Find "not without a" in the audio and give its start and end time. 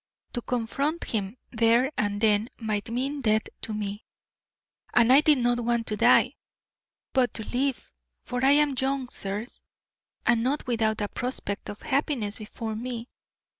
10.41-11.07